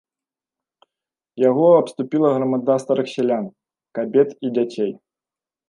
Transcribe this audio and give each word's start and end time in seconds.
Яго 1.49 1.67
абступіла 1.81 2.29
грамада 2.37 2.79
старых 2.87 3.07
сялян, 3.15 3.45
кабет 4.01 4.29
і 4.47 4.55
дзяцей. 4.59 4.91